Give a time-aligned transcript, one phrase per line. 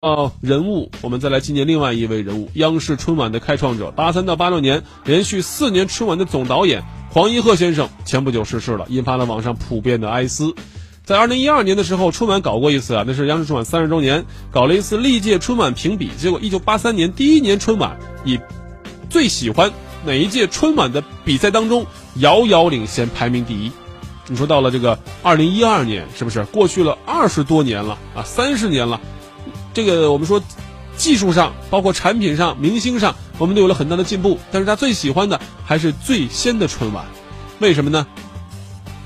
[0.00, 10.54] 哦，人物，我们再来纪念另外一位人物，央视春晚的开创者，八三到八六年连续四年春晚的总导演黄一鹤先生，前不久逝世了，引发了网上普遍的哀思。
[11.04, 18.40] 在二零一二年的时候，春晚搞过一次啊，那是央视春晚三十周年，搞了一次历届春晚评比，结果一九八三年第一年春晚以
[19.10, 19.70] 最喜欢
[20.06, 23.70] 哪一届春晚的比赛当中遥遥领先，排名第一。
[24.28, 28.22] 你说到了这个二零一二年，是不是过去了二十多年了啊？
[28.22, 28.98] 三十年了。
[29.72, 30.42] 这个我们说，
[30.96, 34.38] 技术上包括产品上、明星上，我们都有了很大的进步。
[34.50, 37.04] 但是他最喜欢的还是最先的春晚，
[37.58, 38.06] 为什么呢？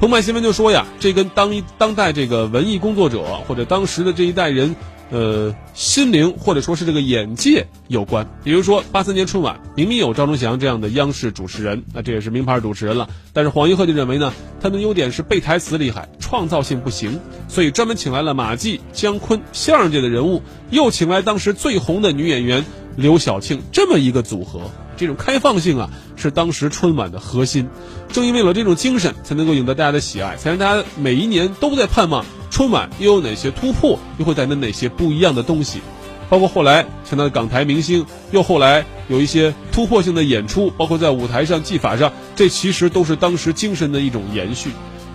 [0.00, 4.74] 澎湃新闻就说呀，这跟当一当代这个文艺工作者或者当时的这一代人。
[5.14, 8.28] 呃，心灵或者说是这个眼界有关。
[8.42, 13.08] 比如说八三年春晚，明明有赵忠祥这样的央视主持人，那这也是名牌主持人了。
[13.32, 22.64] 但是黄一鹤就认为呢，他的优点是背台词厉害，创造性不行，所以专门请来了马季、姜昆相声界的人物，又请来当时最红的女演员
[22.96, 24.62] 刘晓庆，这么一个组合。
[24.96, 27.68] 这种开放性啊，是当时春晚的核心。
[28.08, 32.24] 正因为有这种精神，才能够赢得大家的喜爱，才让大家每一年都在盼望。
[32.54, 33.98] 春晚又有哪些突破？
[34.16, 35.80] 又会带来哪些不一样的东西？
[36.30, 44.70] 包括后来像他的港台明星，又后来有一些突破性的演出，包括在舞台上、技法上，这其实都是当时精神的一种延续。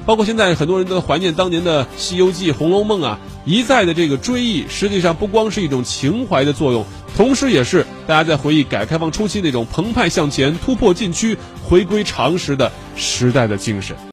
[0.05, 13.95] 包括现在很多人都怀念当年的《西游记》《红楼梦》啊，一再的这个追忆，实际上不光是一种情怀的作用，同时也是大家在回忆改革开放初期那种澎湃向前、突破禁区、回归常识的时代的精神。